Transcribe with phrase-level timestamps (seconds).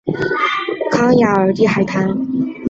[0.89, 2.09] 康雅尔蒂海滩。